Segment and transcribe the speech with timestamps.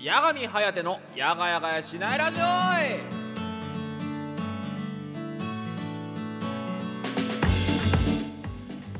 [0.00, 2.42] 八神颯のやがやがやしないラジオ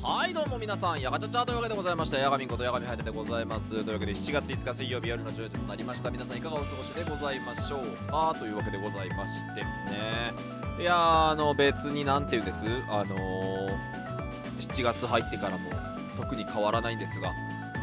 [0.04, 3.70] はいどうも皆さんやがちゃちゃというわけでございましてやがみんことやがみ颯でございます。
[3.70, 6.10] というわけで7月5日水曜日夜の10時となりました。
[6.10, 8.34] 皆さんいかがお過ごしでございましょうか？
[8.36, 10.32] というわけでございましてね。
[10.80, 12.64] いやあの別になんていうんです。
[12.90, 13.68] あのー、
[14.58, 15.70] 7月入ってからも
[16.16, 17.30] 特に変わらないんですが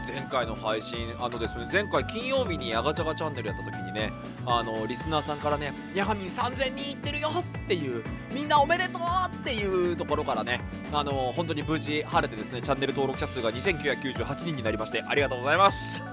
[0.07, 4.11] 前回の配信あのですね前回金曜日にやがちゃがチャンネルやった時にね
[4.45, 9.01] あのリスナーさんからね「ヤガミン3000人いってるよ!」っていうみんなおめでとう
[9.35, 10.61] っていうところからね
[10.93, 16.03] あの本当に無事晴れてですねチャンネル登録者数が2998人になりましてありがとうございます。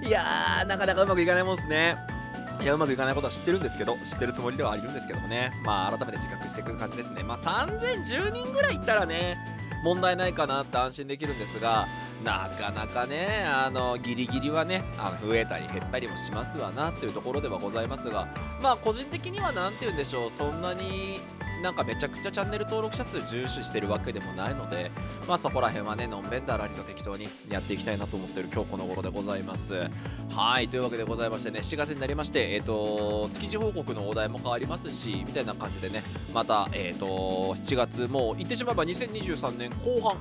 [0.00, 1.96] いやーなかなかうまくいかないもんですね。
[2.60, 5.52] いやうまくいかないことは知ってるんですけど知ってるつもりではあるんですけどもね。
[5.64, 7.22] まあ改めて自覚してくる感じですね。
[7.22, 9.38] まあ3010人ぐらいいったらね
[9.82, 11.86] 問題ないかなって安心できるんですが
[12.24, 18.28] なかなかねあのギリギリはねあの増えたり減ったりもしますわなっていうところではございますが
[18.62, 21.20] まあ個人的には何て言うんでしょうそんなに
[21.62, 24.90] なんかめちゃくちゃチャンネル登録者数重視してるわけでもないので
[25.26, 29.88] まあそこら辺はねのんべんだらりと適当にやっていきたいなと思ってる今日この頃でございます。
[30.30, 37.06] はいというわけでございましてね7月になりましてえっ、ー、と築地報告のお題も変わりますしみたいな感じでねまたえっ、ー、と
[37.54, 40.16] 7月もう言ってしまえば2023年後半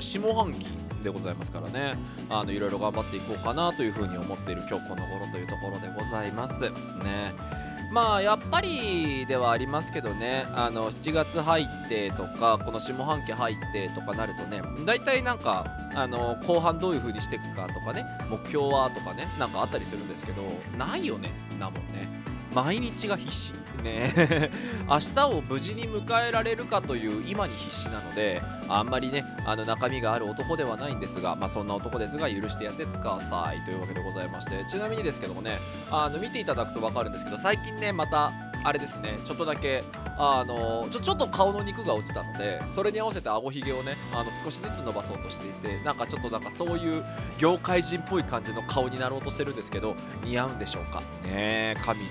[0.00, 0.66] 下半期
[1.02, 1.96] でございますからね。
[2.30, 6.62] あのいろいろ頑張っていこうかなというふうに思っている今日この頃というところでございます。
[6.62, 7.63] ね。
[7.94, 10.46] まあやっぱりではありますけどね。
[10.52, 15.64] あの7月入ってとかこの下半期入ってとかなるとね大体なんか
[15.94, 20.42] あの後半どういう風にしていくかとかね目標はとかねなんかあったりするんですけど
[20.76, 22.23] ないよねなもんね。
[22.54, 23.52] 毎日が必死。
[23.82, 24.50] ね。
[24.88, 33.60] 明日を無事に迎えられるかという今に必死なのであんまりねあの中身がある男ではないんですがまあそんな男ですが許してやってください。
[33.64, 35.58] というわけでございましてちなみにですけどもね
[35.90, 39.84] あの見ていただくと分かるんですけど最近ねまたあれですねちょっとだけ
[40.16, 47.04] あのちょちょっと顔の肉が落ちたのでそれに合わせて顎ひげをねあの少しずつ伸ばそうとしていてなんかちょっとなんかそういう
[47.36, 51.02] 業界人っぽい感じの顔になろうとしてるんですけど似合うんでしょうか？
[51.24, 51.76] ね。
[51.84, 52.06] 神の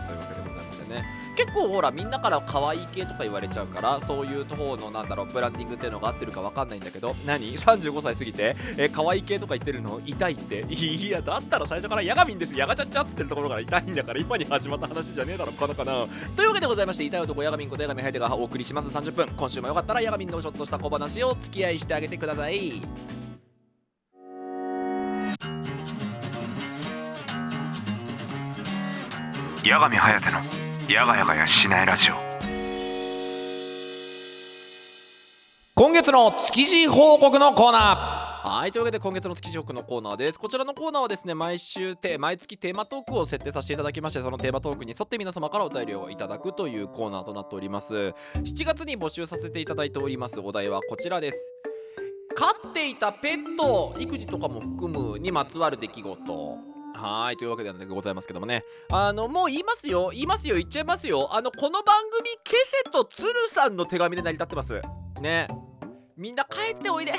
[0.00, 1.04] というわけでございましてね。
[1.34, 7.16] 結構ほらみんなから可愛い系とか言われちゃうからそういう方のなんだろうブランディングっていうのが合ってるか分かんないんだけど。
[7.26, 10.00] 何？35歳過ぎて、えー、可愛い系とか言ってるの？
[10.04, 10.66] 痛いって？
[10.68, 16.06] いやだったら最初からヤガミンですヤガチャッチャっつってるところから痛いんだから今に始まった話じゃねえだろかなかな。
[16.36, 18.88] というわけでございまして痛い男ヤガミンことヤガミンハイテがお送りします。
[18.94, 23.31] 30分今週もよかったらヤガミンのちょっとした小話をお付き合いしてあげてください。
[29.64, 32.14] 八神颯のやがやがやしないラジオ。
[35.74, 38.48] 今月の築地報告のコーナー。
[38.48, 40.38] はいというわけで今月の築地報告のコーナーです。
[40.40, 47.94] こちらのコーナーはですね毎週て毎月テーマトークを設定させていただきましてそのテーマトークに沿って皆様からお便りをいただくというコーナーとなっております。
[47.94, 48.14] 7
[48.64, 51.52] 月に募集させていただいておりますお題はこちらです。
[52.34, 58.64] 飼っていたペット育児とかも含むにまつわる出来事はいというわけでございますけどもね。
[58.90, 60.10] あのもう言いますよ。
[60.12, 60.56] 言いますよ。
[60.56, 61.28] 言っちゃいますよ。
[61.34, 64.80] あのこの番組ケセとツルさんの手紙で成り立ってます。
[65.20, 65.46] ね。
[66.16, 67.12] みんな帰っておいで。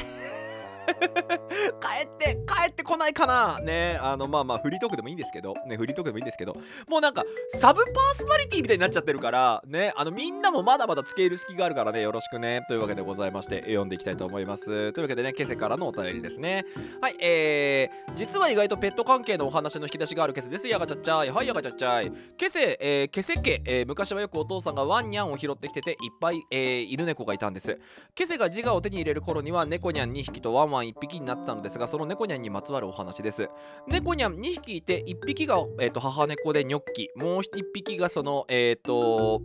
[1.80, 3.60] 帰って帰ってこないかな。
[3.60, 5.54] ねあのまあまあフリートークでもいいんですけど。
[5.68, 6.56] ねフリートークでもいいんですけど。
[6.88, 7.24] もうなんか
[7.56, 9.64] サブパーソナリティみたいになっちゃってるから。
[9.66, 12.02] ねあのみんなもまだまだつけ入る隙があるからね。
[12.02, 12.62] よろしくね。
[12.68, 14.66] というわけでございまして読んでいきたいと思います。
[14.94, 16.66] というわけでねケセからのお便りですね。
[17.02, 20.68] はいえー、実は意外とペット関係のお話の引き出しがあるケセです。
[20.68, 21.30] やがちゃっちゃい。
[21.30, 22.12] はいやがちゃっちゃい。
[22.38, 27.80] ケセ、えー、ケセ家、えー、昔はよくお父さんがワンニャンを拾ってきてていっぱい、えー、犬猫がいたんです。
[28.16, 33.50] ケセが自我を手に入れる頃には猫ニャン2匹とワンマン1匹になったのですがその猫ニャンにまつわるお話です。
[33.88, 37.10] 猫ニャン2匹いて1匹が、えーと、母猫でニョッキ。
[37.16, 39.42] もう1匹がそのえっ、ー、と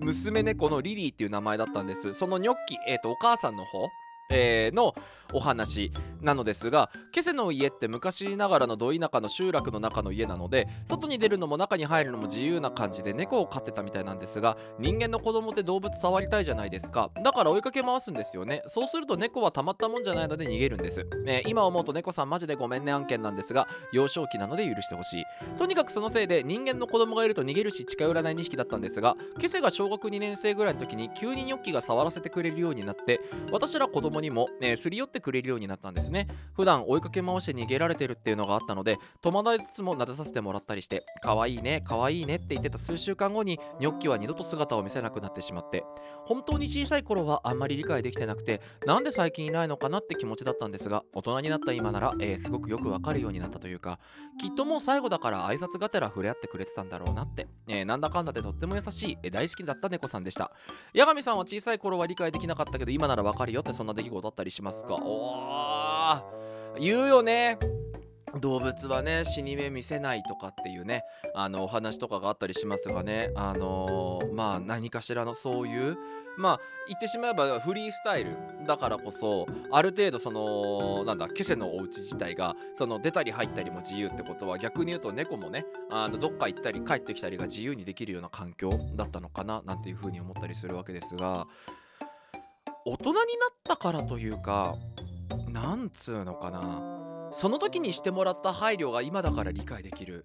[0.00, 2.12] 娘猫のリリーっていう名前だったんです。
[2.12, 3.88] そのニョッキ、えーとお母さんの方
[4.30, 4.94] えー、の
[5.34, 17.10] お話なのですがケセの家って昔ながらのど田舎の集落の中の家なので外に出るのも中に入るのも自由な感じで猫を飼ってたみたいなんですが人間の子供って動物触りたいじゃないですか。
[17.22, 18.62] だから追いかけ回すんですよね。
[18.66, 25.24] そうすると猫はたまったもんじゃないので逃げるんです、えー、今思うと猫さんマジでごめんね案件なんですが幼少期なので許してほしい。
[25.58, 33.20] とにかくそのせいで人間の子供がいると逃げるし近寄らない2匹だったんですがケセが小学2年生ぐらいの時に急にニョッキが触らせてくれるようになって
[33.52, 36.28] 私ら子供供にも、えーすり寄ってくれるようになったんですね。
[36.54, 45.84] 普段追いかけ回して逃げられてるっていうのがあったので戸惑いつつも撫でさせてもらったりして可愛いね可愛いねって言ってた数週間後にニョッキは二度と姿を見せなくなってしまって
[46.26, 53.98] 本当に小さい頃はあんまり理解できてなくてなんで最近いないのかなって気持ちだったんですが大人になった今なら、えーすごくよくわかるようになったというか
[54.40, 60.52] きっともう最後だから挨拶がてら触れ合ってくれてたんだろうなって、えーなんだかんだでとっても優しい、えー大好きだった猫さんでした。
[60.94, 64.96] 八神さんは小さい頃は理解できなかったけど今ならわかるよってそんな出来事だったりしますか？
[64.96, 66.80] おー。
[66.80, 67.58] 言うよね。
[68.40, 71.02] 動物はね死に目見せないとかっていうね
[71.34, 73.32] あのお話とかがあったりしますがね。
[73.34, 75.96] あのーまあ何かしらのそういう
[76.36, 91.46] まあ言ってしまえばフリースタイルだからこそある程度そのなんだケセのお家自体がその出たり入ったりも自由ってことは逆に言うと猫もねあのどっか行ったり帰ってきたりが自由にできるような環境だったのかななんていうふうに思ったりするわけですが。
[92.84, 93.22] 大人にな
[93.52, 94.76] ったからというか
[95.50, 97.30] なんつうのかな。
[97.32, 100.22] その時にしてもらった配慮が今だから理解できる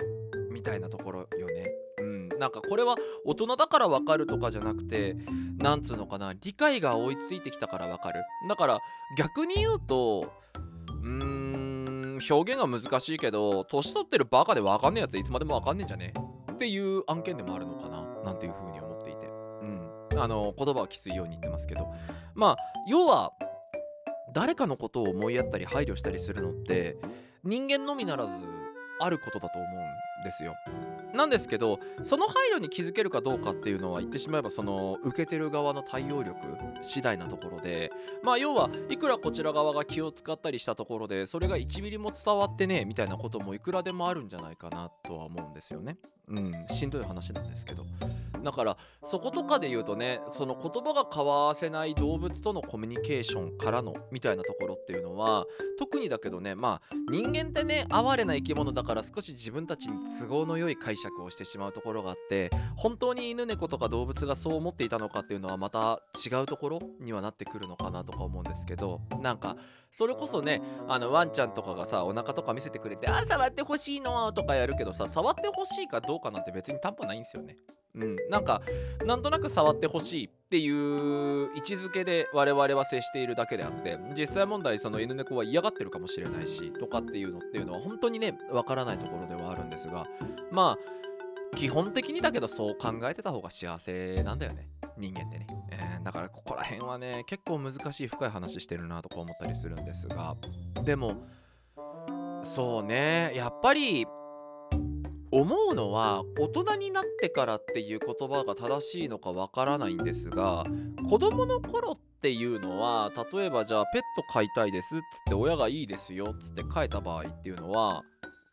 [0.52, 1.70] みたいなところよね。
[2.00, 2.96] うん、なんかこれは
[3.26, 5.18] 大人だから分かるとかじゃなくて
[5.58, 6.34] なんつうのかな。
[6.34, 8.22] 理解が追いついてきたから分かる。
[8.48, 8.80] だから
[9.18, 10.32] 逆に言うと
[11.02, 16.14] うーん表現が難しいけど年取ってるバカで分かんねえやついつまでも分かんねえんじゃね？
[16.54, 18.02] っていう案件でもあるのかな。
[18.24, 19.26] なんていうふうに思っていて。
[19.26, 19.30] う
[19.66, 19.90] ん。
[20.16, 21.88] あの言葉はきついように言ってますけど。
[22.36, 22.58] まあ
[22.88, 23.32] 要は
[24.34, 26.98] 誰かのことを思いやったり配慮したりするのって
[27.44, 28.34] 人間のみならず
[29.00, 30.54] あることだと思うんですよ。
[31.14, 36.40] なんですけどその配慮に気づけるかどうかっていうのは言ってしまえばその受けてる側の対応力
[36.82, 37.92] 次第なところで
[38.24, 45.98] まあ要はいくらこちら側が気を使ったりしたところでそれが1ミリも伝わってねえみたいなこともいくらでもあるんじゃないかなとは思うんですよね。
[46.30, 47.86] うんしんどい話なんですけど。
[48.44, 55.46] だからそことかで言うとねその言葉が交わせない動物とのコミュニケーションからのみたいなところっていうのは
[55.80, 69.56] 特にだけどねまあ人間ってね哀れな生き物だから少し自分たちに都合の良い解釈をしてしまうところがあって本当に犬猫とか動物がそう思っていたのかっていうのはまた違うところにはなってくるのかなとか思うんですけどなんか
[69.94, 77.58] それこそねあのワンちゃんとかがさお腹とか見せてくれて「あ触ってほしいの」とかやるけどさ触ってほしいかどうかなんて別に担保ないんですよね。
[77.94, 78.64] うん、なんか
[79.06, 90.06] なんとなく触ってほしいっていう位置づけで我々は接しているだけであって実際問題その犬猫は嫌がってるかもしれないしとかっていうのっていうのは本当にねわからないところではあるんですが
[90.52, 100.36] まあ基本的にだけどそう考えてた方が幸せなんだよね人間ってね、えーだからここら辺はね結構難しい深い話してるなとか思ったりするんですが。
[100.84, 101.24] でも
[102.44, 103.32] そうね。
[103.36, 104.06] やっぱり
[105.32, 110.64] 思うのは大人になってからっていう言葉が正しいのかわからないんですが
[111.10, 118.04] 子供の頃っていうのは例えばじゃあペット飼いたいですっつって親がいいですよっつって飼えた場合っていうのは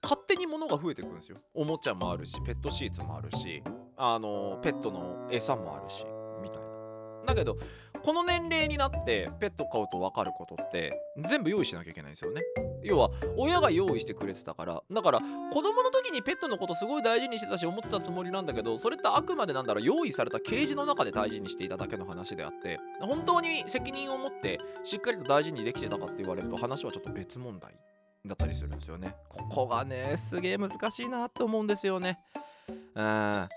[0.02, 1.36] 勝手に物が増えてくるんですよ。
[1.52, 3.62] おもちゃもあるしペットシーツもあるし
[3.98, 6.06] あのペットの餌もあるし。
[7.26, 7.58] だけど
[8.02, 10.92] この年齢になってペット飼うと分かることって
[11.28, 12.42] 全部用意しなきゃいけないんですよね。
[12.82, 14.82] 要は親が用意してくれてたから。
[14.90, 15.20] だから
[15.52, 27.74] 子供の時にペットのことすごい大事にしてたし思ってたつもりなんだけどそれってあくまでなんだろう用意されたケージの中で大事にしていただけの話であって本当に責任を持ってしっかりと大事にできてたかって言われると話はちょっと別問題
[28.24, 29.14] だったりするんですよね。
[29.28, 32.18] ここがねすげえ難しいなって思うんですよね。
[32.94, 33.48] うん。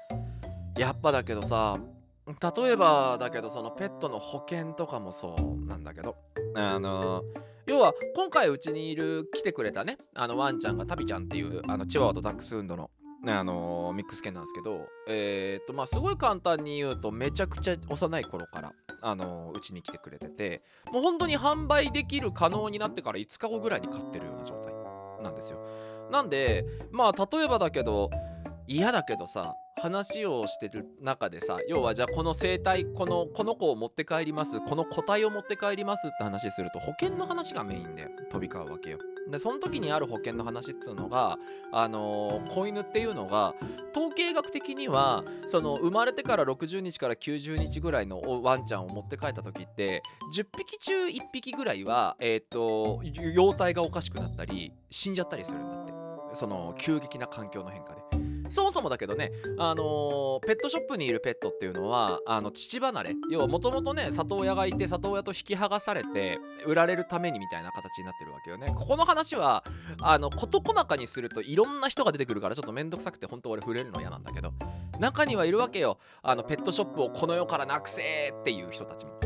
[0.77, 1.77] やっぱだけどさ
[2.25, 6.15] 例えばだけどそのペットの保険とかもそうなんだけど
[6.55, 7.23] あの
[7.65, 12.91] 要は今回うちにいる来てくれたねあのワンちゃんがタビちゃんっていうあのチワワとダックスフンドの、
[13.25, 24.73] あのミックス犬なんですけどえーっとまあすごい簡単に言うとめちゃくちゃ幼い頃からあのうちに来てくれててもう本当に販売できる可能になってから5日後ぐらいに飼ってるような状態
[25.23, 25.59] なんですよ。
[26.11, 28.09] なんでまあ例えばだけど
[28.67, 38.99] 嫌だけどさ話をしてる中でさ要はじゃあこの生態このこの子を持って帰りますこの個体を持って帰りますって話すると保険の話がメインで飛び交うわけよ。
[39.31, 41.37] でその時にある保険の話っつうのが
[41.71, 43.55] あのー子犬っていうのが
[43.95, 50.01] 統計学的にはその生まれてから60日から90日ぐらいのワンちゃんを持って帰った時って
[50.35, 55.93] 10匹中1匹ぐらいはえっ、と容態がおかしくなったり死んじゃったりするんだって。
[56.33, 58.22] その急激な環境の変化で。
[58.53, 63.15] そもそもだけどね、あのーペットショップにいるペットっていうのはあの乳離れ。
[63.29, 68.67] 要はもともとね里親がいて里親と引き剥がされて売られるためにみたいな形になってるわけよね。
[68.67, 69.63] ここの話は
[70.01, 74.53] あの事細かにするといろんな人が出てくるからちょっとめんどくさくて本当俺触れるの嫌なんだけど
[74.99, 75.97] 中にはいるわけよ。
[76.21, 79.19] あのペットショップをこの世からなくせーっていう人たちも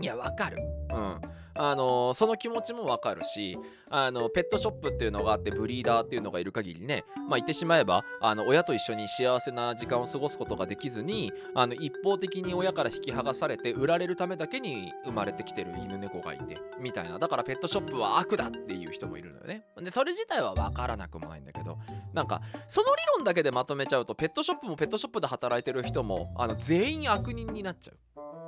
[0.00, 0.58] いやわかる。
[0.92, 1.20] うん。
[1.58, 3.58] あのその気持ちもわかるし
[3.90, 17.18] あのペットショップっていうのがあってブリーダーっていうのがいる限りねまあ言ってしまえばあの親と一緒に幸せな時間を過ごすことができずにあの一方的に親から引き剥がされて売られるためだけに生まれてきてる犬猫がいてみたいな。
[17.18, 19.66] だからペットショップは悪だっていう人もいるのよね。
[19.80, 21.78] でそれ自体は分からなくもないんだけど
[22.12, 27.92] なんかその理論だけでまとめちゃうとペットショップもペットショップで働いてる人もあの全員悪人になっちゃ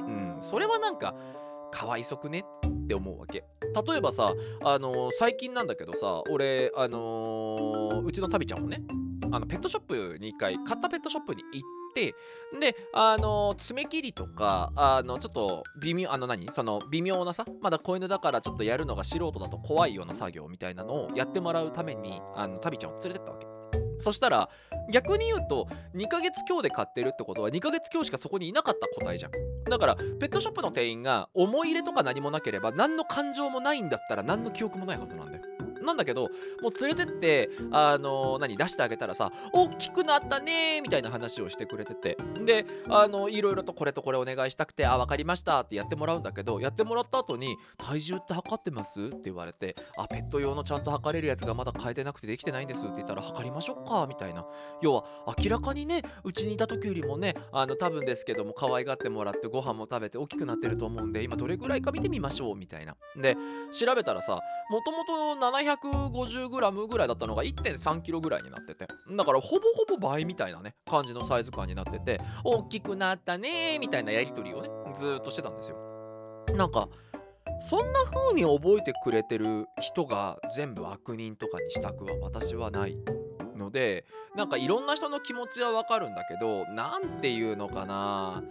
[0.01, 0.05] う。
[0.05, 0.39] うん。
[0.43, 1.15] それはなんか
[1.71, 2.45] かわいそくね？
[2.89, 3.45] って思うわけ。
[3.87, 4.33] 例えばさ
[4.65, 8.83] あのー最近なんだけどさ俺あのーうちのタビちゃんもね
[9.31, 12.15] あのペットショップに一回買ったペットショップに行って
[12.59, 16.49] であの爪切りとかあのちょっと微妙あの何？
[16.51, 23.47] その微妙なさまだ子犬だからちょっとやるのが素人だと怖いような作業みたいなのをやってもらうためにあのタビちゃんを連れてったわけ。
[24.01, 24.49] そしたら
[24.91, 29.33] 逆に言うと2ヶ月強で買ってるってことは2ヶ月強しかそこにいなかった個体じゃん。
[29.65, 35.43] だからペットショップの店員が思い入れとか何もなければ何の感情もないんだったら何の記憶もないはずなんだよ。
[35.89, 36.29] なんだけど
[36.63, 42.17] もう連れてってあの何出してあげたらさ大きくなったねみたいな話をしてくれてて。
[42.45, 49.01] であのいろいろとこれとこれお願いしたくてあ分かりましたってやってもらうんだけどやってもらった後に体重って測ってます？
[49.01, 54.47] って言われてあペット用のちゃんと測れるやつがまだ変えてなくてできてないんですって言ったら測りましょうかみたいな。
[54.83, 55.05] 要は
[55.39, 62.97] 明らかにねうちにいた時よりもねあの多分ですけども可愛がってもらってご飯も食べて大きくなってると思うんで今どれぐらいか見てみましょうみたいな。
[63.17, 63.37] で
[63.73, 64.39] 調べたらさ
[64.71, 65.37] もともと
[65.83, 68.87] 750g ぐらいだったのが 1.3kg ぐらいになってて。
[69.11, 75.77] だからほぼほぼ倍みたいなね感じのサイズ感になってて大きくなったねーみたいなやり取りをねずーっとしてたんですよ。
[76.55, 76.89] なんか
[77.61, 82.97] そんな風に覚えてくれてる人が全部悪人とかにしたくは私はない
[83.57, 84.05] ので
[84.37, 88.43] なんかいろんな人の気持ちはわかるんだけどなんていうのかな。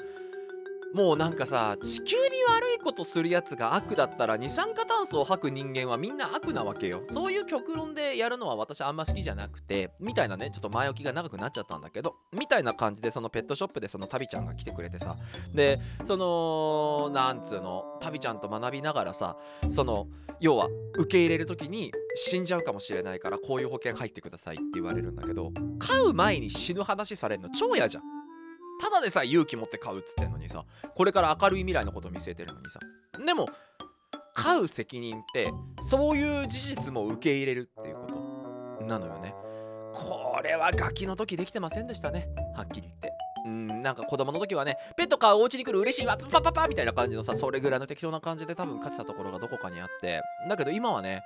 [0.93, 7.03] もうなんかさ地球に悪いことするやつが悪だったら二酸化炭素を吐く人間はみんな悪なわけよ。
[7.09, 15.15] そういう極論でやるのは私あんま好きじゃなくてみたいなねちょっと前置きが長くなっちゃったんだけどみたいな感じでそのペットショップでそのタビちゃんが来てくれてさ。
[15.53, 19.37] でそのなんつうのタビちゃんと学びながらさ
[19.69, 20.07] その
[20.39, 28.16] 要は受け入れる時に死んじゃうかもしれないからこういう保険入ってくださいって言われるんだけど飼う前に死ぬ話されるの超嫌じゃん。
[28.79, 30.63] ただでさえ勇気持って買うっつってんのにさ
[30.95, 32.79] これから明るい未来のこと見据えてるのにさ。
[33.25, 33.47] でも
[34.33, 35.51] 飼う責任って
[35.89, 38.07] そういう事実も受け入れるっていうこ
[38.79, 38.85] と。
[38.85, 39.33] なのよね。
[39.93, 42.29] これはガキの時できてませんでしたね。
[42.55, 43.11] はっきり言って。
[43.45, 50.21] うんなんか子供の時はねペット飼うお家に来る嬉しいわパパパパみたいな感じのさそれぐらいの適当な感じで多分飼ってたところがどこかにあって。
[50.49, 51.23] だけど今はね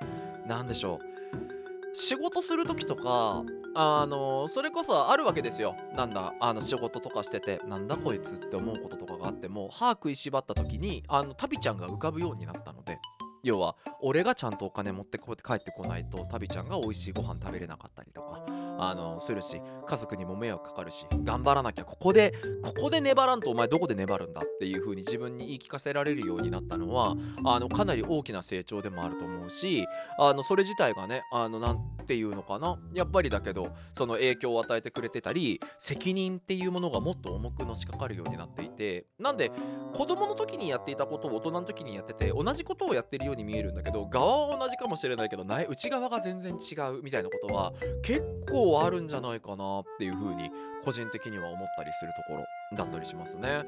[0.48, 1.96] なんでしょう。
[1.96, 3.44] 仕事する時とか
[3.74, 5.76] あのそれこそあるわけですよ。
[5.96, 12.98] なんだあの仕事とかしててなんだこいつって思うこととかがあっても歯食いしばった時にあのタビちゃんが浮かぶようになったので
[13.44, 18.46] 要は俺がちゃんとお金持ってこ帰ってこないとタビちゃんが美味しいご飯食べれなかったりとか
[18.80, 29.88] あのするし家族にも迷惑かかるし頑張らなきゃここでここで粘らんとお前どこで粘るんだっていう風に自分に言い聞かせられるようになったのはあのかなり大きな成長でもあると思うし
[30.18, 31.76] あのそれ自体がねあのな
[32.12, 39.50] ていうのかなやっぱりだけどその影響を与えてくれてたり責任っていうものがもっと重くのしかかるようになっていてなんで
[39.94, 47.72] 子供の時にやっていたことを大人の時にやってて同じことをやってるように見えるんだけど側は同じかもしれないけど内内側が全然違うみたいなことは
[48.04, 50.50] 結構あるんじゃないかなっていうふうに
[50.84, 53.64] 個人的には思ったりするところだったりしますね。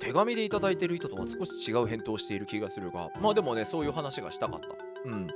[0.00, 4.68] 手紙でいただいてる人とは少し違う返答をしている気がするがまあでもねそういう話がしたかった。
[5.04, 5.26] うん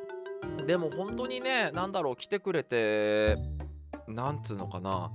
[0.67, 3.37] でも本当にねなんだろう来てくれて
[4.09, 5.11] なんつうのかな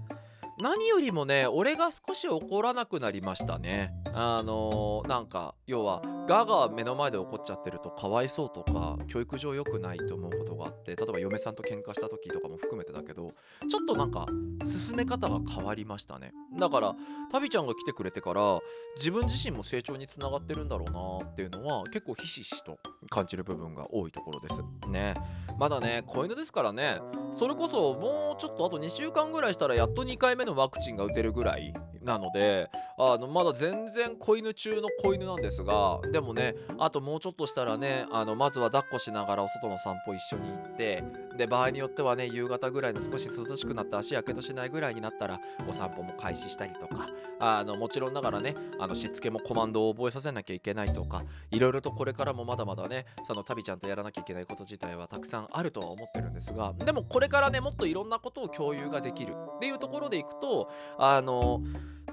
[0.60, 13.30] 何よりもね俺が少し怒らなくなりましたねあのーなんか要はガが目の前で怒っちゃってるとかわいそうとか教育上良くないと思うことがあって例えば嫁さんと喧嘩した時とかも含めてだけど
[13.68, 14.28] ちょっとなんか
[14.64, 16.34] 進め方が変わりましたね。
[16.58, 16.96] だから
[17.32, 18.60] タビちゃんが来てくれてから
[18.98, 20.92] 自分自身も成長につながってるんだろう
[21.24, 22.78] なっていうのは結構ひしひしと
[23.10, 25.14] 感じる部分が多いところですね。
[25.58, 27.00] まだね子犬ですからね。
[27.38, 31.74] それこそもうちょっとあと2週間ぐらいしたらやっと2回目のワクチンが打てるぐらい
[32.04, 41.04] なのであのまだ全然子犬中の子犬なんですがでもねあともうちょっとしたらねあのまずは抱っこしながらお外の散歩一緒に行って
[41.38, 47.08] で場合によってはね夕方ぐらいの少し涼しくなって足やけどしないぐらいになったらお散歩も開始したりとか
[47.40, 61.62] あのもちろんながらねあのしつけもコマンドを覚えさせなきゃいけないとかいろいろとこれからもまだまだねそのタビちゃんとやらなきゃいけないこと自体はたくさんあるとは思ってるんですがでもこれからねもっといろんなことを共有ができるっていうところでいくとあの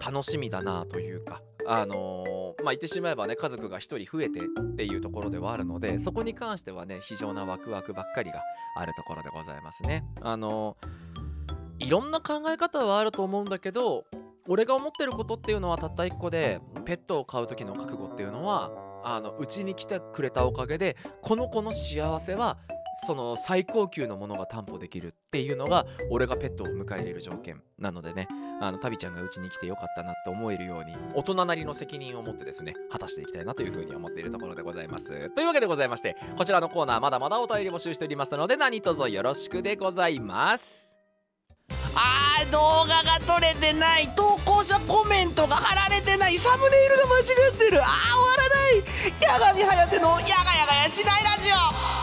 [0.04, 4.42] 楽しみだなというかあのーまあ言ってしまえばね家族が1人増えてっ
[4.76, 8.42] ていうところではあるのでそこに関してはね非常なワクワクばっかりが
[8.76, 10.04] あるところでございますね。
[10.20, 11.08] あのー
[11.80, 14.04] いろんな考え方はあると思うんだけど
[14.48, 18.72] 俺が思ってることっていうのはたった1個でペットを飼う時の覚悟っていうのは
[19.04, 22.58] あのうちに来てくれたおかげでこの子の幸せは
[23.06, 28.28] その最高級のものが担保できるっていうのが俺がペットを迎え入れる条件なのでね。
[28.60, 35.30] あのタビちゃんがうちに来てよかったなって思えるように大人なりの責任を持ってですね果たしていきたいなというふうに思っているところでございます。
[35.30, 40.88] というわけでございましてこちらのコーナーまだまだお便り募集しておりますので何卒よろしくでございます。
[41.94, 47.80] あー動画が撮れてない投稿者コメントが貼られてないサムネイルが間違ってる。
[47.80, 48.82] あー終わらない。
[49.24, 51.97] 八神颯のやがやがやしないラジオ。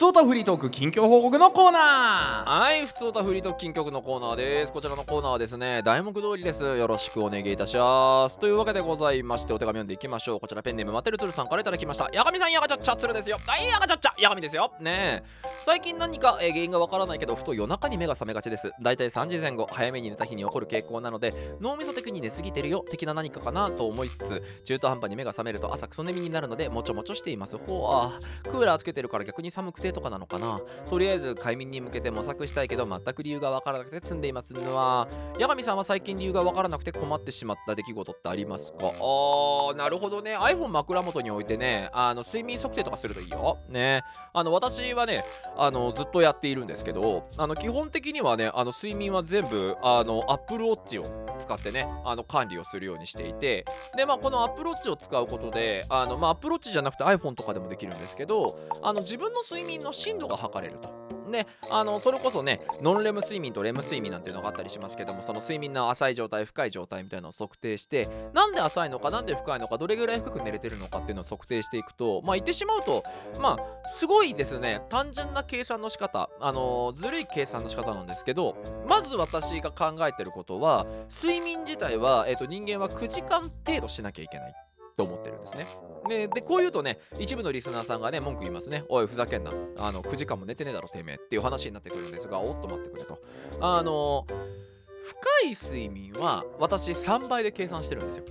[0.00, 2.60] つおたフリートーク近況報告のコーナー。
[2.60, 4.72] はいふつおたフリートーク近況のコーナーです。
[4.72, 6.64] こちらのコーナーはですね題目通りです。
[6.64, 8.38] よろしくお願いいたします。
[8.38, 10.40] というわけでございましてお手紙読んでいきましょう。
[10.40, 12.08] こちらペンネームマテルトゥルさんからいただきました。
[12.14, 13.36] やがみさんやがちゃっちゃつるですよ。
[13.46, 14.72] はいやがちゃっちゃやがみですよ。
[14.80, 15.40] ねえ。
[15.60, 18.72] 最近何か、えー原因がわからないけどふと夜中に目が覚めがちです。
[18.80, 27.58] だいたい3時前後早めに寝た日に起こる傾向なので脳みそ的に寝すぎてるよ的な何かかなと思いつつ中途半端に目が覚めると朝クソ眠になるのでもちょもちょしています。
[27.58, 30.60] ほうあクーラーつけてるから逆に寒くてとかなのかな？
[30.88, 34.52] とりあえず快眠に向けて模索したいけど全く理由がわからなくて積んでいます。
[34.54, 38.78] のは八神さんは最近理由がわからなくて困ってしまった出来事ってありますか？
[38.82, 40.36] あーなるほどね。
[40.36, 43.58] iPhone 枕元に置いてねあの睡眠測定とかするといいよ。
[43.68, 44.02] ね。
[44.32, 45.24] あの私はね
[45.56, 53.64] あのずっとやっているんですけどあの基本的にはねあの睡眠は全部あの Apple Watch を使ってねあの管理をするようにしていて
[53.96, 61.00] でまあこの Apple Watch を使うことであのまあ Apple Watch じゃなくて iPhone とかでもできるんですけどあの自分の睡眠の深度が測れると。
[61.30, 73.04] ね、あのそれこそねノンレム睡眠とレム睡眠なんていうのがあったりしますけどもその睡眠の浅い状態深い状態みたいなのを測定してなんで浅いのかなんで深いのかどれぐらい深く寝れてるのかっていうのを測定していくとまあ言ってしまうと
[73.40, 78.56] まあすごいですね単純な計算の仕方あのずるい計算の仕方なんですけど
[78.88, 84.54] まず私が考えてることは睡眠自体は、えー、と人間は9時間程度しなきゃいけない
[85.00, 85.66] と思ってるんですね。
[86.08, 88.84] ででこう言うとね一部のリスナーさんがね文句言いますね。
[88.88, 89.50] おいふざけんな。
[89.78, 93.18] あの9時間も寝てねえだろてめえっていう話になってくるんですがおっと待ってくれと。
[93.60, 98.24] あの深い睡眠は私3倍で計算してるんですよ。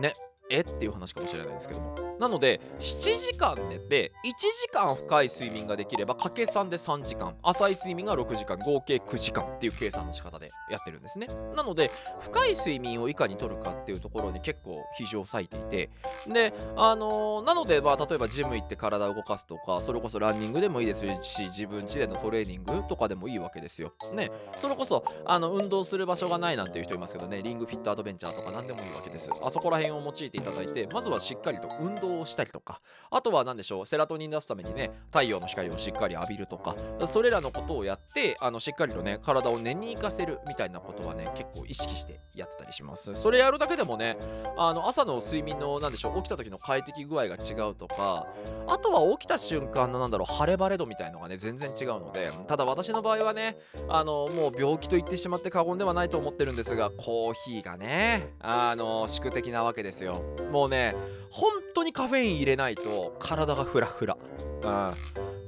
[0.00, 0.14] ね。
[0.50, 1.94] えっていう話かもしれないんですけども。
[2.18, 11.28] なので7時間寝て1時間深い睡眠ができれば掛け算で3時間浅い睡眠が6時間合計9時間っていう計算の仕方でやってるんですね。
[11.54, 15.90] なので深い睡眠をいかに取るかっていうところに結構比重を割いていて
[16.26, 23.92] であのーなのでまあ例えばジム行って体を動かすとかそれこそランニングでもいいですし自分家でのトレーニングとかでもいいわけですよ。
[24.12, 24.30] ね。
[24.58, 27.42] それこそあの運動する場所がないなんていう人いますけどね。
[27.42, 29.30] リングフィットアドベンチャーとか何でもいいわけです。
[29.42, 43.14] あそこら辺を用いていただいてまずはしっかりと運動をしたりとかあとは何でしょうセラトニン出すためにね太陽の光をしっかり浴びるとかそれらのことをやってあのしっかりとね体を寝に行かせるみたいなことはね結構意識してやってたりします。
[43.14, 44.16] それやるだけでもね
[44.56, 48.26] あの朝の睡眠の何でしょう起きた時の快適具合が違うとか
[48.66, 53.56] あとは起きた瞬間のなんだろう晴れ晴れ度みたいのがね全然違うのでただ私の場合はね
[53.88, 60.22] あのもう病気と言ってしまって過言ではないと思ってるんですがコーヒーがねあの宿敵なわけですよ。
[60.50, 60.94] もうね
[61.30, 64.16] 本当にカフェイン入れないと体がフラフラ。
[64.62, 64.92] うん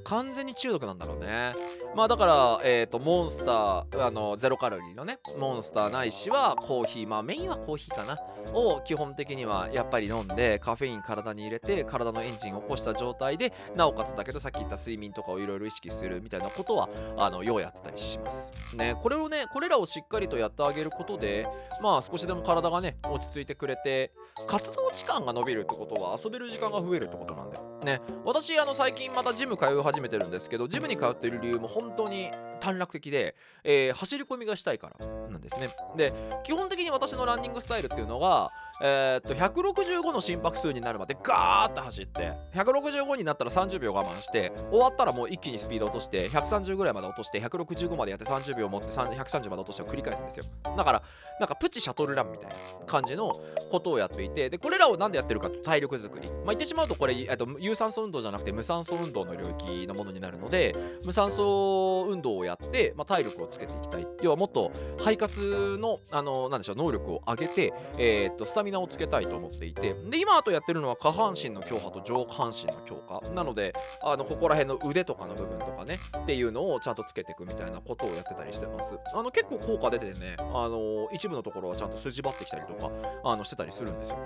[0.03, 1.53] 完全に中毒なんだろうね
[1.95, 8.19] まあだからえっ、とモンスターあのゼロカロリーのねモンスターないしはコーヒーまあメインはコーヒーかな
[8.55, 18.53] を基本的にはやっぱり飲んでカフェイン体に入れて体のエンジンを起こした状態でなおかつだけどさっき言った睡眠とかをいろいろ意識するみたいなことはあのようやってたりします。
[18.77, 21.47] ねこれをねこれらをしっかりとやってあげることで
[21.83, 24.13] まあ少しでも体がね落ち着いてくれて
[24.47, 27.63] 活動時間が伸びるってことは遊べる時間が増えるってことなんだよ。
[27.85, 35.71] ね私あの最近またジム通い始めてるんですけどジムに通ってる理由も本当に短絡的で、えー走り込みがしたいからなんですね。
[35.97, 36.13] で
[36.45, 38.51] 基本的に私のランニングスタイルっていうのが
[38.83, 50.45] えーっと165の心拍数になるまでガーッと走って165になったら30秒我慢して終わったらもう一気にスピード落として130ぐらいまで落として165までやって30秒持って130まで落としてを繰り返すんですよ。
[50.77, 51.03] だから
[51.41, 52.55] なんかプチシャトルランみたいな
[52.87, 53.35] 感じの
[53.71, 56.29] ことをやっていてでこれらをなんでやってるかと体力作り。
[56.29, 64.07] まあ言ってしまうとこれ、えっと、有酸素運動じゃなくて無酸素運動の領域のものになるので無酸素運動をややって、まあ、体力をつけていきたい。
[64.23, 73.21] 要はもっと肺活のあのなんでしょう能力を上げて、えーっとスタミナをつけたいと思っていてで今あとやってるのは下半身の強化と上半身の強化。
[73.31, 78.95] なのであのここら辺の腕とかの部分とかねっていうのをちゃんとつけていくみたいなことをやってたりしてます。
[79.15, 82.91] あの結構効果出てねあの一部のところはちゃんと筋張ってきたりとか
[83.25, 84.19] あのしてたりするんですよ。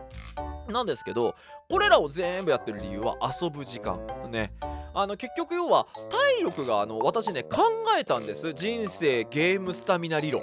[0.68, 1.35] なんですけど
[1.68, 4.52] これらを全部やってる理由は遊ぶ時間ね。
[4.96, 7.59] あの結局要は体力があの私ね考
[7.98, 8.52] えたんです。
[8.52, 10.42] 人生ゲームスタミナ理論。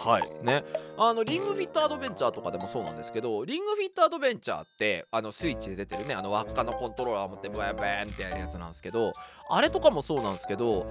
[0.00, 0.44] はい。
[0.44, 0.64] ね。
[0.96, 6.14] あのリングフィットアドベンチャーとかでもそうなんですけどリングフィットアドベンチャーってあのスイッチで出てるね。
[6.14, 9.12] あの輪っかのコントローラーを持ってブワンブワンってやるやつなんですけど
[9.50, 10.86] あれとかもそうなんですけど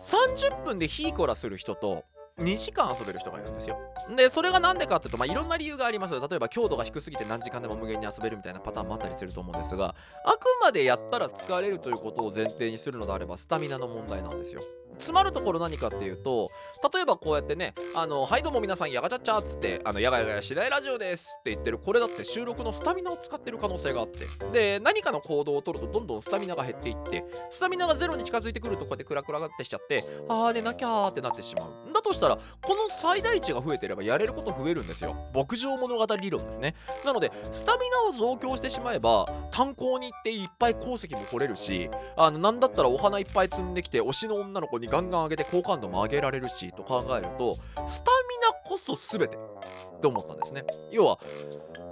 [0.00, 2.04] 30分でヒーコラする人と
[2.38, 3.76] 2時間遊べる人がいるんですよ。
[4.16, 6.14] でそれがなんでかっていうと、まあ、いろんな理由があります。
[6.18, 14.62] 例えば強度が低すぎて何時間でも無限に遊べるみたいなパターンもあったりすると思うんですがあくまでやったら疲れるということを前提にするのであればスタミナの問題なんですよ。
[14.98, 16.50] 詰まるところ何かっていうと
[16.92, 24.26] 例えばこうやってね「あのはいどうも皆さんやがちゃっちゃ」っつって「あのやがやがやしないラジオです」って言ってるこれだって収録のスタミナを使ってる可能性があって。
[24.52, 31.92] で何かの行動を取るとどんどんスタミナが減っていってスタミナがゼロに近づいてくるとこうやってクラクラってしちゃってあー寝なきゃってなってしまう。
[31.92, 35.14] だとしたらこの最大値が増えてればやれること増えるんですよ。
[35.34, 36.74] 牧場物語理論ですね。
[37.04, 47.86] なのでスタミナを増強してしまえば炭鉱に行っていっぱい鉱石も掘れるしあのなんだったらお花いっぱい積んできて推しの女の子にガンガン上げて好感度も上げられるしと考えるとスタミ
[48.42, 50.64] ナこそ全てって思ったんですね。
[50.90, 51.18] 要は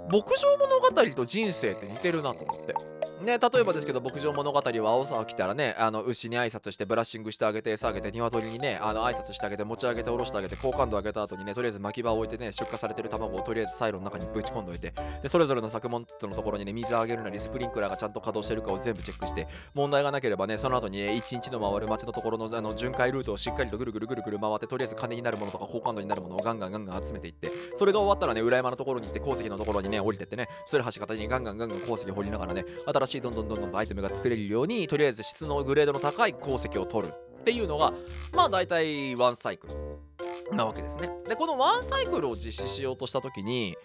[0.09, 2.75] 牧場物語と人生って似てるなと思って。
[3.21, 14.93] ね、例えばですけど牧場物語は朝起きたらねあの牛に挨拶してブラッシングしてあげて餌あげて鶏にねあの挨拶してあげて持ち上げて下ろしてあげて好感度上げた後にねとりあえず巻き場を置いてね出荷されてる卵をとりあえずサイロの中にぶち込んどいて
[15.23, 37.93] でそれぞれの作物のところにね水あげるなりスプリンクラーがちゃんと稼働してるかを全部チェックして問題がなければねその後にね一日の回る街のところのあの巡回ルートをしっかりとぐるぐるぐるぐる回ってとりあえず金になるものとか好感度になるものをガンガンガンガン集めていってそれが終わったらね裏山のところに行って鉱石のところにね降りてってねそれ橋形にガンガンガンガン鉱石を掘りながらね新しいどんどんどんどんアイテムが作れるようにとりあえず質のグレードの高い鉱石を取るっていうのが
[38.33, 40.06] まあ大体ワンサイクル。
[40.51, 41.09] なわけですね。
[41.27, 43.75] でこのワンサイクルを実施しようとした時に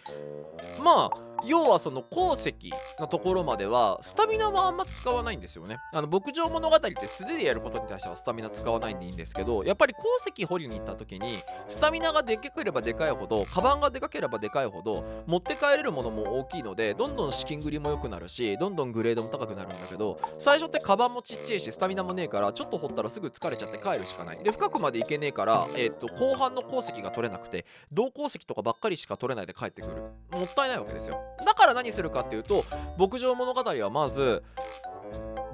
[0.82, 2.54] まあ要はその鉱石
[3.00, 5.78] のところまではスタミナはあんま使わないんですよね。
[5.92, 10.02] あの牧場物語って素手でやることに対してはスタミナ使わないんでいいんですけどやっぱり鉱
[10.34, 24.38] 石掘りに行った時にスタミナがでかければでかいほどカバンがでかければでかいほど持って帰れるものも大きいのでどんどん資金繰りも良くなるしどんどんグレードも高くなるんだけど最初ってカバンもちっちゃいしスタミナもねえからちょっと掘ったらすぐ疲れちゃって帰るしかない。
[24.38, 30.02] で深くまで行けねえから、えー、と後半の鉱石が取れなくて銅鉱石とかばっかりしか取れないで帰ってくる。
[30.30, 31.18] もったいないわけですよ。
[31.44, 32.64] だから何するかっていうと
[32.96, 34.44] 牧場物語はまず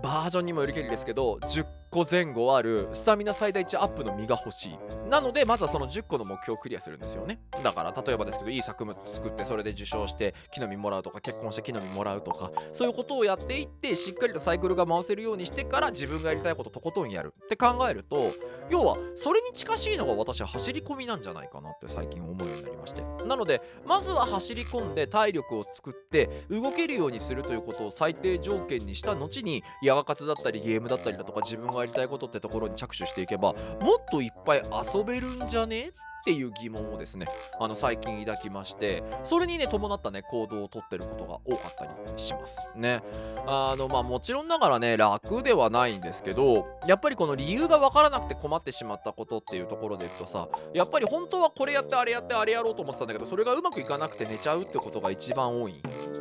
[0.02, 4.78] バージョンにもよりけりですけど10個前後あるスタミナ最大値アップの実が欲しい。
[5.08, 7.40] なのでまずはその10個の目標をクリアするんですよね。
[7.62, 18.32] だから例えばですけどいい作物作ってそれで受賞して木の実もらうとか結婚して木の実もらうとかそういうことをやっていってしっかりとサイクルが回せるようにしてから自分がやりたいこととことんやるって考えると
[18.70, 23.02] 要はそれに近しいのが私は走り込みなんじゃないかなって最近思うようになりまして。
[23.26, 34.62] なのでまずは走り込んで体力を作って動けるようにするということを最低条件にした後にヤガ活だったりゲームだったりだとか自分がやりたいことってところに着手していけばもっといっぱい
[34.94, 35.90] 遊べるんじゃね？
[36.20, 37.26] っていう疑問をですね
[37.58, 43.02] あの最近抱きましてそれにね伴ったね行動をとってることが多かったりしますね。
[43.46, 55.80] あのまあもちろんながらね楽ではないんですけどやっぱりこの理由が分からなくて困ってしまったことっていうところでいくとさやっぱり本当はこれやってあれやってあれやろうと思ってたんだけどそれがうまくいかなくて寝ちゃうってことが一番多い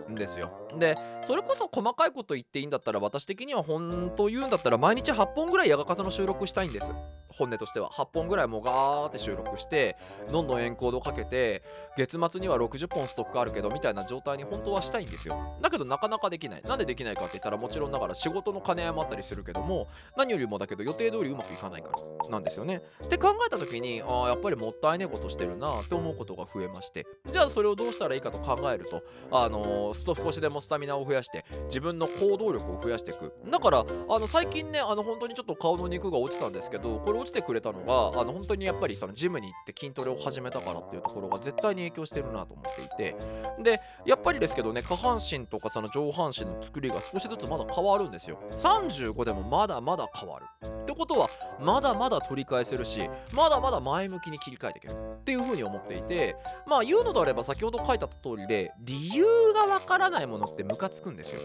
[0.10, 0.52] んですよ。
[0.80, 6.86] でそれこそ細かいこと言っていいんだったら私的には本当言うんだったら毎日8本ぐらいヤガ活の収録したいんです。
[7.30, 7.90] 本音としては。
[7.90, 9.98] 8本ぐらいもうガーって収録して
[10.32, 11.64] どんどんエンコードかけて
[11.98, 15.58] 月末には60本ストックあるけどみたいな状態に本当はしたいんですよ。
[15.62, 16.62] だけどなかなかできない。
[16.64, 22.82] なんでできないかって言ったらもちろんながら仕事の兼ね合いもあったりするけども何よりもだけど予定通りうまくいかないからなんですよね。
[23.06, 27.06] って考えた時にああやっぱりもったいねえことしてるなって思うことが増えまして。
[27.32, 33.34] じゃあそれをどうしたらいいかと考えるとあのー、スト少しでもスタミナを増やして自分の行動力を増やしていく。
[33.50, 43.16] だからあの最近ねあの本当にちょっと顔の肉が落ちたんですけどこれ落ちてくれたのがあの本当にやっぱりそのジムに行って筋トレを始めたからっていうところが絶対に影響してるなと思っていて。
[43.64, 48.38] でやっぱりですけどね下半身とかその上半身の作りが少しずつまだ変わるんですよ。
[48.62, 50.46] 35でもまだまだ変わる。
[50.68, 51.30] ってことは
[51.62, 54.94] まだまだ取り返せるしまだまだ前向きに切り替えていける。
[55.14, 61.42] っていうふうに思っていてまあ言うのであれば先ほど書いてあった通りで理由がわからないものってムカつくんですよ。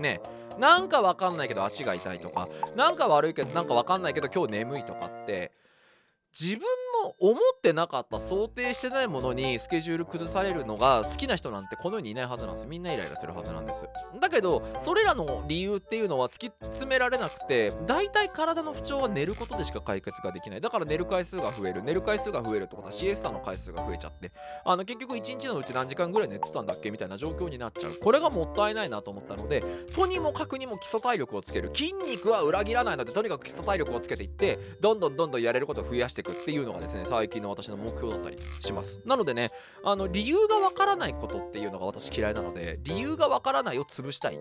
[0.00, 0.20] ね
[0.58, 2.48] なんかわかんないけど足が痛いとか。
[2.76, 5.52] なんか悪いけどなんかわかんないけど今日眠いとかって
[6.38, 12.66] 自分の思ってなかった想定してないものにスケジュール崩されるのが好きな人なんてこの世にいないはずなんです。
[12.66, 13.86] みんなイライラするはずなんです。
[14.20, 20.60] だけどそれらの理由っていうのは突き詰められなくて大体体の不調は寝ることでしか解決ができない。
[20.60, 21.82] だから寝る回数が増える。
[21.82, 24.32] 寝る回数が増えるってことはシエスタの回数が増えちゃって。
[24.64, 27.92] あの結局1日のうち何時間ぐらい寝てたんだっけみたいな状況になっちゃう。
[27.94, 29.62] これがもったいないなと思ったので
[29.94, 31.70] とにもかくにも基礎体力をつける。
[31.74, 39.00] 筋肉は裏切らないのでとにかく基礎体力をつけていってどんどんどんどんやれることを増やしていくっていうのがですね最近の私の目標だったりします。
[39.04, 39.50] なのでね
[39.84, 44.38] あの理由がわからないことっていうのが私嫌いなので理由がわからないを潰したい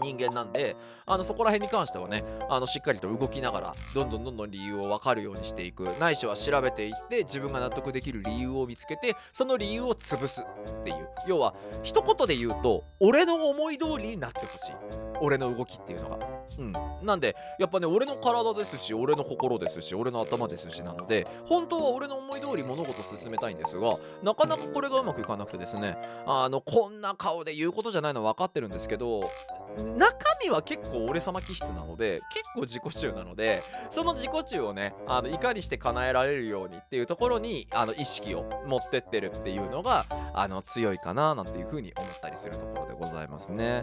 [0.00, 0.76] 人間なんで
[1.06, 5.84] あのそこら辺に関してはねあのしっかりと動きながらどんどんどんどん理由を分かるようにしていく。
[5.98, 11.08] ないしは調べていって自分が納得できる理由を見つけてその理由を潰すっていう。
[11.26, 14.74] 要は一言で言うと俺の思い通りになってほしい。
[15.20, 16.18] 俺の動きっていうのが。
[16.58, 16.72] うん。
[17.02, 29.30] なんでやっぱね俺の体ですし俺の心ですし俺の頭ですしなので本当は俺の思い通り物事進めたいんですがなかなかこれがうまくいかなくてですねあのこんな顔で言うことじゃないの分かってるんですけど
[29.96, 43.82] 中身は結構俺様気質なので結構自己中なのでその自己中をねあのいかにして叶えられるようにっていうところにあの意識を持ってってるっていうのがあの強いかななんていうふうに思ったりするところでございますね。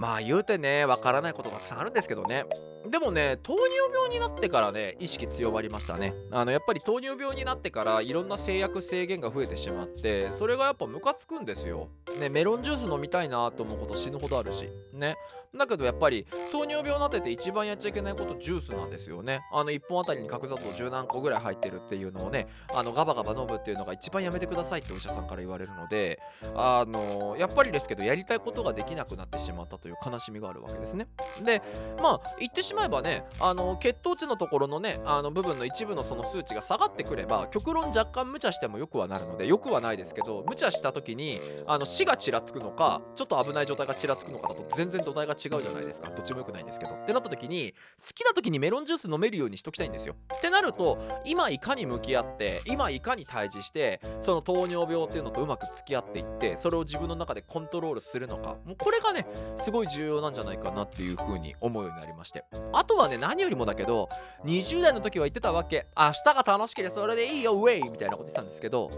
[0.00, 2.46] まあ言うてねわからないことたくさんあるんですけどね
[2.88, 6.14] でもね糖尿病になってからね意識強まりましたね。
[6.30, 11.88] あのやっぱり糖尿病になってからいろんな制約制限が増えてしまってそれがやっぱムカつくんですよ。
[12.18, 14.68] ねメロンジュース飲みたいなと思うこと死ぬほどあるし。
[14.92, 15.16] ね。
[15.56, 19.40] だけどやっぱり糖尿病になってて一番やっちゃいけないことジュースなんですよね。
[19.52, 26.20] あの1本あたりに角砂糖10何個ぐらい入ってるっていうのをねあのガバガバ飲むっていうのが一番やめてくださいってお医者さんから言われるので
[26.54, 31.08] あのやっぱりですけどやりたいことができなくなってしまったという悲しみがあるわけですね。
[31.44, 31.62] で
[32.00, 46.10] まあ言ってしまえばねあの血糖値のところのねあの部分の一部のその数値が下がってくれば極論若干無茶してもよくはなるのでよくはないですけど無茶した時にあの死がちらつくのかちょっと危ない状態がちらつくのかだと全然土台が違うじゃないですか。
[46.10, 46.92] どっちもよくないんですけど。
[46.92, 50.14] ってなった時に好きな時にメロンジュース飲めるようにしときたいんですよ。
[50.36, 58.54] ってなると今いかに向き合って今いかに対峙してその糖尿病っていうのとうまく付き合っていってそれを自分の中でコントロールするのか。
[58.64, 62.44] もうこれがねすごい重要なんじゃないかなっていう風に思うようになりまして。
[62.72, 64.08] あとはね何よりもだけど
[64.44, 65.86] 20代の時は言ってたわけ。
[65.96, 68.90] 明日が楽しければそれでいいよウェイみたいなこと言ってたんですけど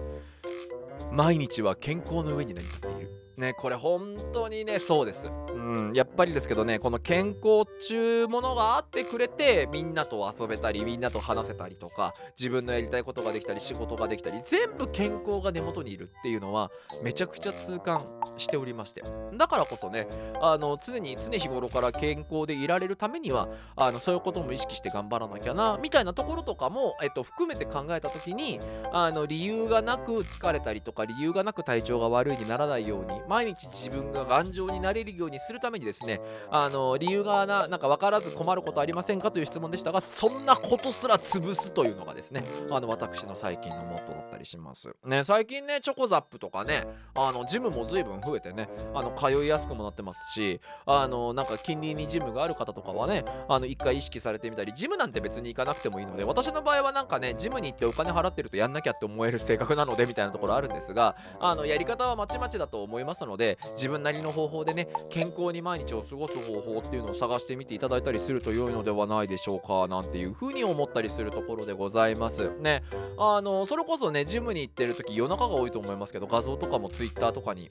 [1.11, 3.22] 毎日は健康の上に何かっている。
[3.37, 5.29] ねこれ本当にねそうです。
[5.55, 5.59] う
[5.91, 16.71] んやっぱりですけどねこの健康っちゅうものがあってくれてみんなと遊べたりみんなと話せたりとか自分のやりたいことができたり仕事ができたり全部健康が根元にいるっていうのは
[17.03, 18.03] めちゃくちゃ痛感
[18.37, 19.03] しておりまして。
[19.35, 20.07] だからこそね
[20.41, 28.61] あの常に常日頃から健康でいられるためにはあのそういうことも意識して頑張らなきゃなみたいなところとかも、えっと、含めて考えた時に
[28.93, 44.95] あの理由がなく疲れたりとか理由がなく体調が悪いにならないように毎日自分が頑丈になれるようにするためにですねあの理由がななんか分からず困ることありませんかという質問でしたがそんなことすら潰すというのがですねあの私の最近のモットーだったりします。
[45.05, 63.12] ね最近ねチョコザップとかねあのジムも随分増えてねあの通いやすくもなってますしあのなんか近隣にジムがある方とかはねあの一回意識されてみたりジムなんて別に行かなくてもいいので私の場合はなんかねジムに行ってお金払ってるとやんなきゃって思える性格なのでみたいなところあるんですがあのやり方はまちまちだと思います。
[63.13, 72.51] ますので自分なりの方法でね健康に毎日を過ごす方法っていうのを探してみていただいたりすると良いのではないでしょうかなんていうふうに思ったりするところでございます。
[72.61, 72.83] ね
[73.19, 77.71] あのそれこそねジムに行ってる時夜中が多いと思いますけど画像とかも Twitter とかに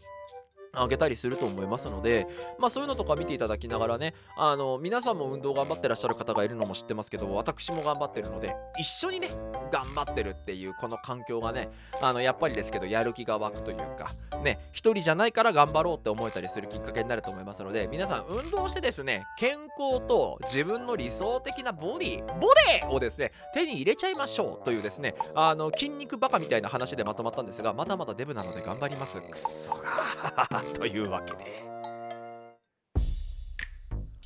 [0.73, 2.27] あげたりすると思いますので、
[2.59, 9.29] まあ、そういうのとか見ていただきながらねあの皆さんも運動頑張ってらっしゃる方がいるのも知ってますけど私も頑張ってるので一緒にね
[9.71, 11.69] 頑張ってるっていうこの環境がね
[12.01, 14.11] あのやっぱりですけどやる気が湧くというか
[14.43, 29.21] ね一人じゃないから頑張ろうって思えたりするきっかけになると思いますので皆さん運動してですね健康と自分の理想的なボディボディをですね手に入れちゃいましょうというですねあの筋肉バカみたいな話でまとまったんですがまだまだデブなので頑張ります。
[29.31, 31.61] くそがというわけで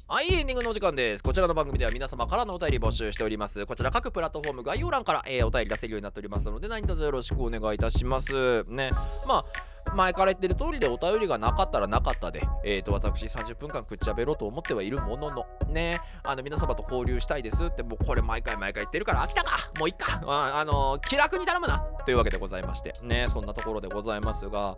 [0.08, 1.24] はい、エンディングのお時間です。
[1.24, 3.66] こちらの番組では皆様からのお便り募集しております。
[3.66, 8.64] こちら各プラットフォーム概要欄から、えーお便り出せるようになっておりますので、何卒よろしくお願いいたします。
[8.72, 8.92] ね。
[9.28, 24.78] まあ、前から言ってる通りでお便りがなかったらなかったで、えー、と私30分間くっちゃべろうと思ってはいるもののねあの皆様と交流したいですってもうこれ毎回毎回言ってるから飽きたかもういっかあ、あの気楽に頼むなというわけでございましてねそんなところでございますが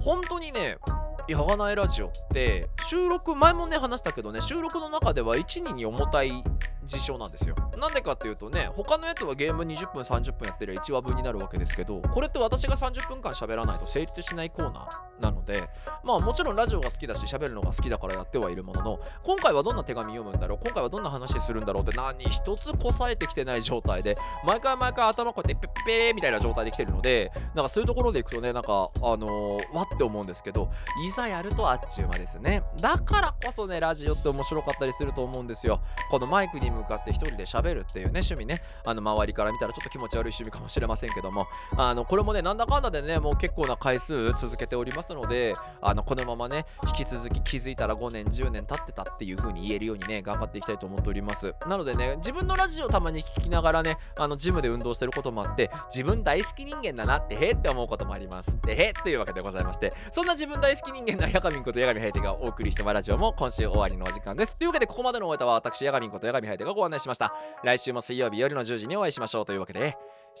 [0.00, 0.78] 本当にね
[1.26, 6.44] やがないラジオって収録前もね話したけどね収録の中では1、2に重たい
[6.84, 7.54] 実証なんですよ。
[7.78, 15.68] なんでかっていうとね他のやつはゲーム20分30分やってりゃ1話分になるわけですけどこれって私が30分間喋らないと成立しないコーナーなので
[16.02, 30.70] まあもちろんラジオが好きだし喋るのが好きだからやってはいるものの今回はどんな手紙読むんだろう今回はどんな話するんだろうって何一つこさえてきてない状態で毎回毎回頭こうやってペッペーみたいな状態で来てるのでなんかそういうところでいくとねなんかあのー、わって思うんですけど
[31.14, 32.62] ざやるとあっちゅう間ですね。
[32.80, 35.80] だからこそねラジオって面白かったりすると思うんですよ。
[36.10, 38.62] このマイクに向かって一人で喋るっていうね趣味ね。
[38.84, 41.46] あの周りから見たらちょっと気持ち悪い趣味かもしれませんけども。
[41.76, 51.54] あのこれもねなんだかんだでねもう結構な回数続けておりますのであのこのままね引き続き気づいたら5年10年経ってたっていう風に言えるようにね頑張っていきたいと思っております。
[51.66, 58.56] なのでね自分のラジオをたまに聞きながらねあのジムで運動してることもあって自分大好き人間だなってへって思うこともあります。
[58.62, 64.58] でへというわけでございましてそんな自分大好き人間なヤガミンことヤガミハイテがお送りしてまラジオも今週終わりのお時間です。
[64.58, 67.34] というわけでここまでのお歌は私ヤガミンことヤガミハイテがご案内しました。
[67.62, 69.96] 来週も水曜日夜の10時にお会いしましょうというわけで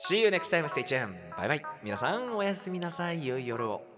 [0.08, 0.66] See you next time.
[0.68, 1.36] Stay tuned.
[1.36, 3.26] バイバイ皆さんおやすみなさい。
[3.26, 3.93] 良い夜を。